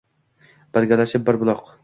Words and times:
Birgalashib 0.77 1.29
bir 1.29 1.41
buloq. 1.45 1.65